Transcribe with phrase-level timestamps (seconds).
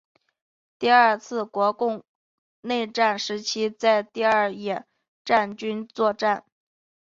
[0.79, 2.03] 第二次国共
[2.61, 4.83] 内战时期在第二野
[5.23, 6.43] 战军作战。